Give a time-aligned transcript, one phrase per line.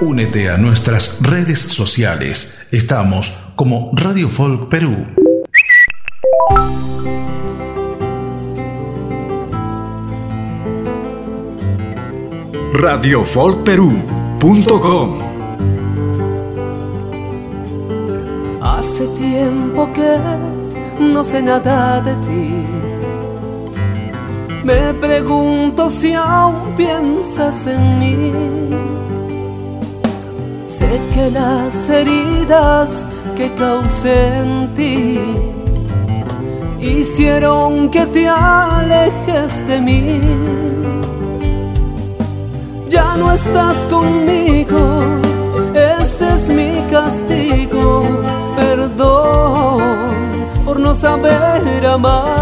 [0.00, 2.66] Únete a nuestras redes sociales.
[2.72, 5.04] Estamos como Radio Folk Perú.
[12.72, 15.18] Radiofolkperú.com
[18.62, 20.16] Hace tiempo que
[20.98, 22.64] no sé nada de ti
[24.64, 28.32] me pregunto si aún piensas en mí.
[30.68, 35.20] Sé que las heridas que causé en ti
[36.80, 40.20] hicieron que te alejes de mí.
[42.88, 45.00] Ya no estás conmigo,
[45.74, 48.02] este es mi castigo.
[48.56, 49.80] Perdón
[50.64, 52.39] por no saber amar.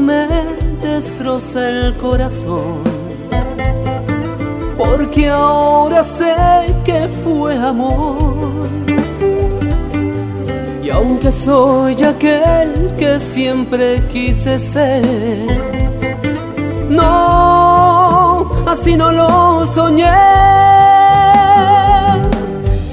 [0.00, 0.26] Me
[0.80, 2.82] destroza el corazón.
[4.76, 6.34] Porque ahora sé
[6.84, 8.68] que fue amor.
[10.82, 15.02] Y aunque soy aquel que siempre quise ser,
[16.88, 20.04] no, así no lo soñé.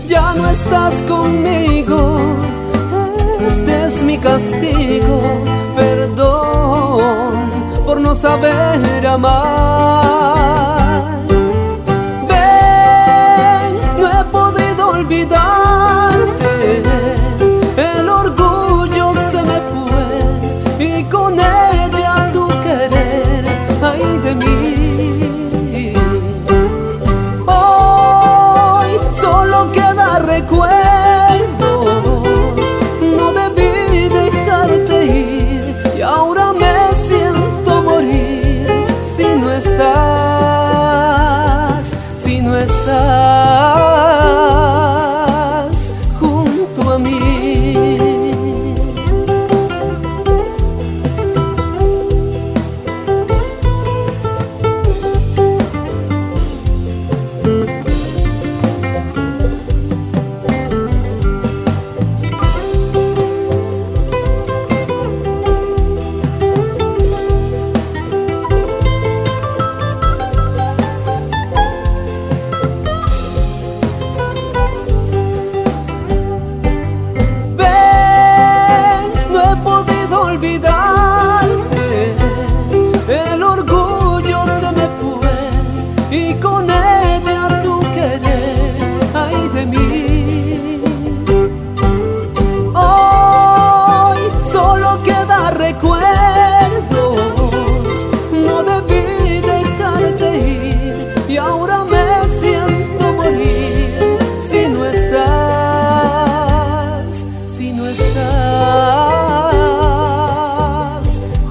[0.07, 2.17] Ya no estás conmigo,
[3.49, 4.60] este es mi castigo,
[8.21, 11.01] saber amar.
[12.29, 16.53] Ven, no he podido olvidarte,
[17.77, 20.05] el orgullo se me fue
[20.79, 21.40] y con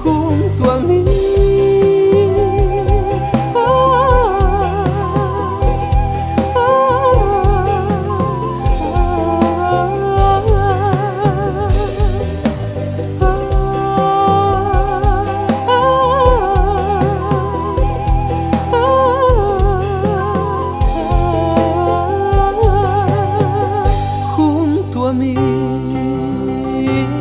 [0.03, 1.31] Junto a mí.
[26.91, 27.20] here